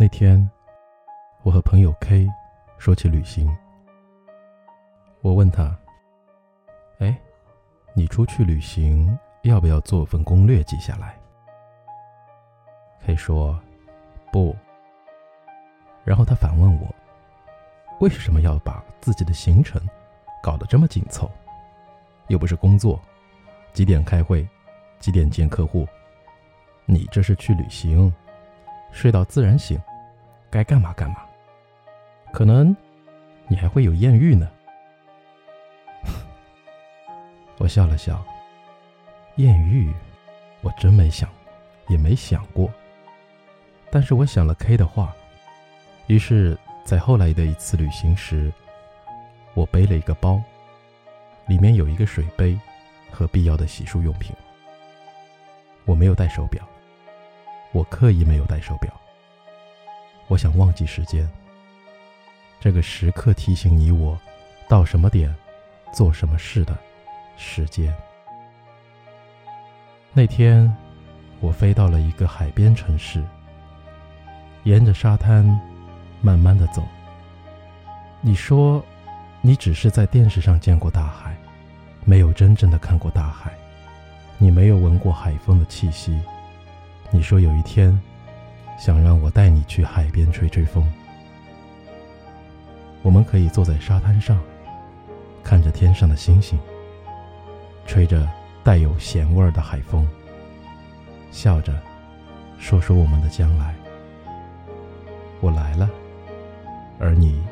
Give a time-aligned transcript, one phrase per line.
[0.00, 0.48] 那天，
[1.42, 2.28] 我和朋友 K
[2.78, 3.52] 说起旅行。
[5.22, 5.76] 我问他
[7.00, 7.18] ：“哎，
[7.94, 11.18] 你出去旅行要不要做份攻略记下来
[13.02, 13.60] ？”K 说
[14.30, 14.54] ：“不。”
[16.06, 16.94] 然后他反问我
[17.98, 19.82] ：“为什么要把自己的行程
[20.40, 21.28] 搞得这么紧凑？
[22.28, 23.00] 又不是工作，
[23.72, 24.48] 几点开会，
[25.00, 25.88] 几点见客户？
[26.86, 28.14] 你这是去旅行，
[28.92, 29.76] 睡到自然醒。”
[30.50, 31.24] 该干嘛干嘛，
[32.32, 32.74] 可能
[33.46, 34.50] 你还会有艳遇呢。
[37.58, 38.24] 我笑了笑，
[39.36, 39.92] 艳遇
[40.60, 41.28] 我真没想，
[41.88, 42.70] 也没想过。
[43.90, 45.14] 但是我想了 K 的话，
[46.06, 48.52] 于是，在后来的一次旅行时，
[49.54, 50.42] 我背了一个包，
[51.46, 52.58] 里面有一个水杯
[53.10, 54.34] 和必要的洗漱用品。
[55.84, 56.62] 我没有带手表，
[57.72, 58.92] 我刻意没有带手表。
[60.28, 61.26] 我想忘记时间，
[62.60, 64.18] 这个时刻提醒你我
[64.68, 65.34] 到什么点，
[65.92, 66.76] 做什么事的
[67.38, 67.94] 时间。
[70.12, 70.70] 那天，
[71.40, 73.24] 我飞到了一个海边城市，
[74.64, 75.44] 沿着沙滩
[76.20, 76.86] 慢慢的走。
[78.20, 78.84] 你说，
[79.40, 81.34] 你只是在电视上见过大海，
[82.04, 83.54] 没有真正的看过大海，
[84.36, 86.20] 你没有闻过海风的气息。
[87.10, 87.98] 你说有一天。
[88.78, 90.86] 想让我带你去海边吹吹风，
[93.02, 94.40] 我们可以坐在沙滩上，
[95.42, 96.56] 看着天上的星星，
[97.86, 98.26] 吹着
[98.62, 100.08] 带有咸味儿的海风，
[101.32, 101.74] 笑着
[102.56, 103.74] 说说我们的将来。
[105.40, 105.90] 我来了，
[107.00, 107.42] 而你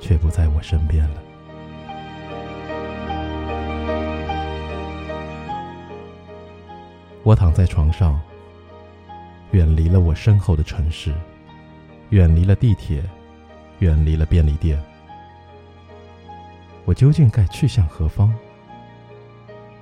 [0.00, 1.22] 却不在我身边了。
[7.22, 8.18] 我躺在床上。
[9.52, 11.12] 远离了我身后的城市，
[12.10, 13.02] 远离了地铁，
[13.80, 14.80] 远离了便利店。
[16.84, 18.32] 我究竟该去向何方？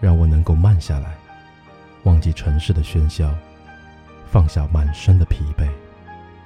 [0.01, 1.17] 让我能够慢下来，
[2.05, 3.35] 忘记城市的喧嚣，
[4.31, 5.69] 放下满身的疲惫，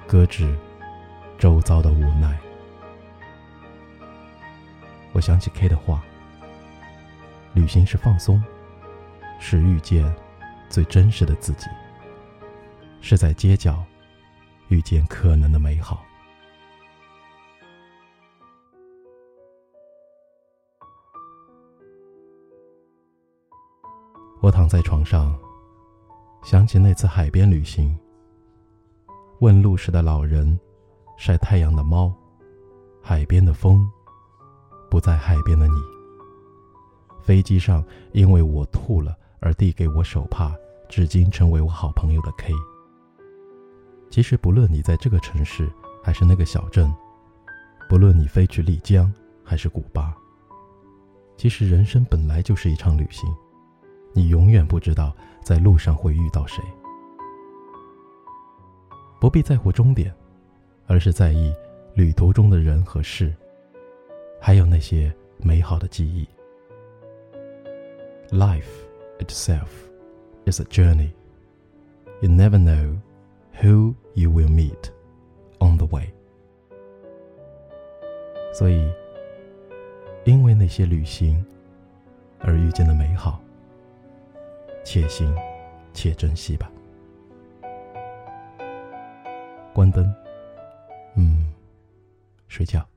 [0.07, 0.55] 搁置
[1.37, 2.37] 周遭的无奈。
[5.11, 6.03] 我想起 K 的话：
[7.53, 8.41] 旅行是放松，
[9.39, 10.11] 是遇见
[10.69, 11.67] 最真实的自己。
[13.05, 13.83] 是在街角
[14.69, 16.01] 遇见可能的美好。
[24.39, 25.37] 我躺在床上，
[26.43, 27.95] 想起那次海边旅行。
[29.41, 30.57] 问路时的老人，
[31.17, 32.11] 晒太阳的猫，
[33.01, 33.85] 海边的风，
[34.89, 35.73] 不在海边的你。
[37.21, 40.55] 飞机上因为我吐了而递给我手帕，
[40.87, 42.53] 至今成为我好朋友的 K。
[44.13, 45.67] 其实，不论你在这个城市
[46.03, 46.93] 还是那个小镇，
[47.89, 49.11] 不论你飞去丽江
[49.43, 50.15] 还是古巴，
[51.35, 53.27] 其实人生本来就是一场旅行，
[54.13, 56.63] 你永远不知道在路上会遇到谁。
[59.19, 60.13] 不必在乎终点，
[60.85, 61.51] 而是在意
[61.95, 63.33] 旅途中的人和事，
[64.39, 66.23] 还有那些美好的记忆。
[68.29, 68.69] Life
[69.17, 69.69] itself
[70.45, 71.09] is a journey.
[72.21, 72.99] You never know.
[73.59, 74.91] Who you will meet
[75.59, 76.11] on the way。
[78.53, 78.91] 所以，
[80.25, 81.43] 因为那些旅行
[82.39, 83.41] 而遇见的美好，
[84.83, 85.35] 且行
[85.93, 86.71] 且珍惜吧。
[89.73, 90.13] 关灯，
[91.15, 91.51] 嗯，
[92.47, 92.87] 睡觉。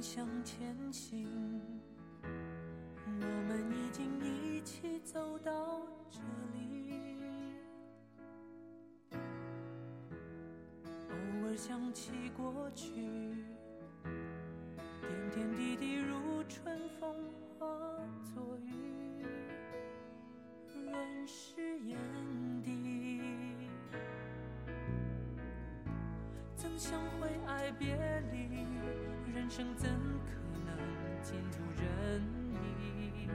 [0.00, 1.60] 向前行，
[2.22, 6.20] 我们已经一起走到这
[6.54, 7.02] 里。
[11.10, 12.92] 偶尔想起过去，
[14.04, 17.12] 点点滴滴如春风
[17.58, 17.66] 化
[18.22, 19.26] 作雨，
[20.74, 21.98] 润湿眼
[22.62, 23.20] 底。
[26.56, 27.96] 曾想会爱别
[28.30, 28.57] 离？
[29.48, 30.34] 人生怎可
[30.66, 30.76] 能
[31.22, 32.22] 尽如人
[32.84, 33.26] 意？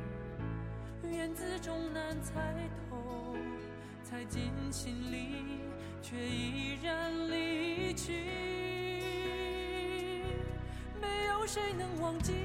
[1.11, 3.35] 缘字终难猜透。
[4.03, 5.59] 猜进心里，
[6.03, 8.11] 却依然离去。
[11.01, 12.35] 没有谁能忘记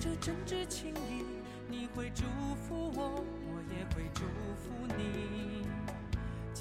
[0.00, 1.24] 这真挚情谊，
[1.68, 2.24] 你会祝
[2.66, 4.24] 福我，我也会祝
[4.56, 5.67] 福你。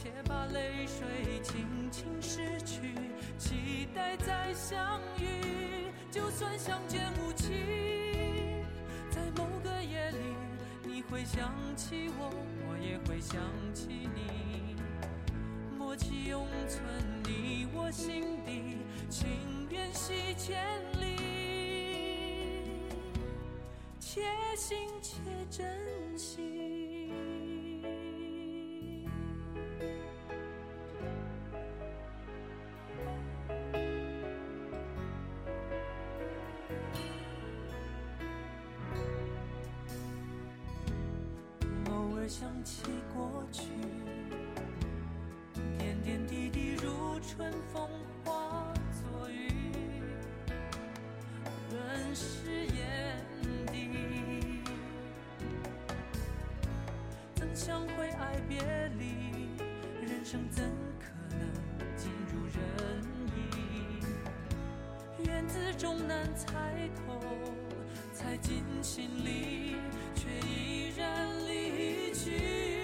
[0.07, 2.93] 且把泪水轻轻拭去，
[3.37, 5.91] 期待再相遇。
[6.09, 8.63] 就算相见无期，
[9.09, 10.17] 在某个夜里，
[10.85, 12.31] 你会想起我，
[12.69, 13.41] 我也会想
[13.73, 14.77] 起你。
[15.77, 16.81] 默契永存
[17.25, 18.77] 你我心底，
[19.09, 19.27] 情
[19.69, 20.63] 缘系千
[21.01, 21.17] 里，
[23.99, 24.21] 且
[24.55, 25.19] 行且
[25.51, 26.66] 珍惜。
[47.37, 47.87] 春风
[48.25, 50.01] 化作雨，
[51.69, 53.21] 润湿眼
[53.71, 54.63] 底。
[57.35, 58.59] 怎想会爱别
[58.97, 59.05] 离？
[60.01, 60.63] 人生怎
[60.99, 61.05] 可
[61.37, 61.47] 能
[61.95, 62.57] 尽如人
[63.35, 63.39] 意？
[65.23, 67.21] 缘字终难猜透，
[68.13, 69.75] 猜进心里，
[70.15, 72.76] 却依然离去。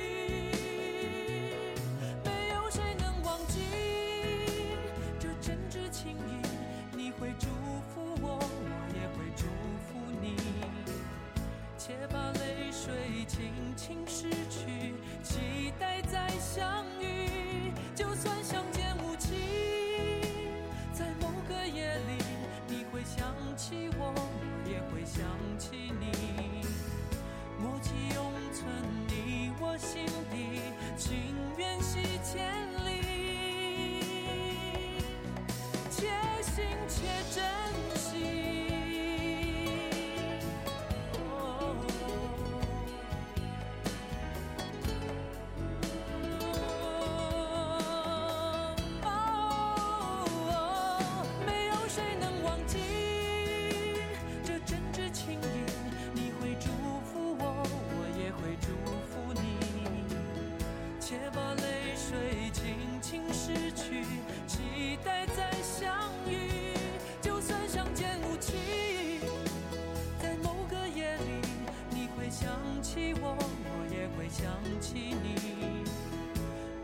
[74.44, 74.52] 想
[74.82, 75.86] 起你。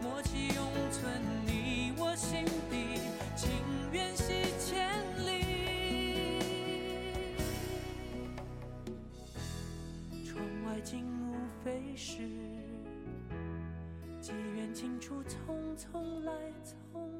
[0.01, 0.63] 默契永
[0.93, 3.01] 存你我心底，
[3.35, 3.51] 情
[3.91, 4.89] 缘系千
[5.25, 5.27] 里。
[10.23, 12.19] 窗外景物飞逝，
[14.21, 16.31] 机缘尽处匆匆来，
[16.63, 16.71] 匆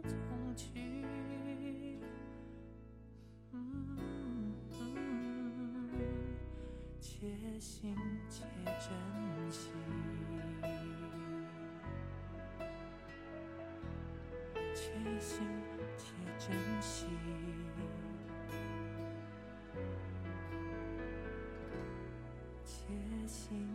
[0.08, 1.06] 匆去。
[3.52, 4.54] 嗯
[7.02, 7.28] 且
[7.60, 7.94] 行
[8.30, 9.68] 且珍惜。
[15.20, 15.42] 心
[15.98, 17.06] 且珍惜。
[22.64, 23.69] 且行